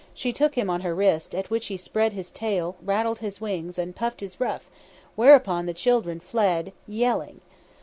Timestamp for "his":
2.13-2.31, 3.19-3.39, 4.21-4.39